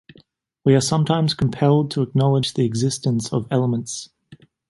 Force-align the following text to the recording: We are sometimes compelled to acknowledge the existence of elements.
We 0.65 0.73
are 0.73 0.81
sometimes 0.81 1.35
compelled 1.35 1.91
to 1.91 2.01
acknowledge 2.01 2.55
the 2.55 2.65
existence 2.65 3.31
of 3.31 3.45
elements. 3.51 4.09